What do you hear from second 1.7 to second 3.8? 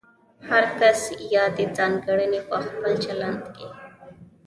ځانګړنې په خپل چلند کې